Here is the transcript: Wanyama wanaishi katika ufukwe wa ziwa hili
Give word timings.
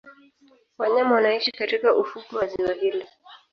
Wanyama 0.77 1.13
wanaishi 1.15 1.51
katika 1.51 1.95
ufukwe 1.95 2.39
wa 2.39 2.47
ziwa 2.47 2.73
hili 2.73 3.05